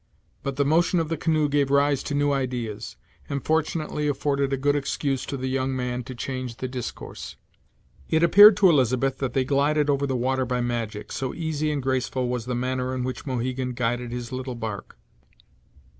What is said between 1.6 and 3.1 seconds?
rise to new ideas,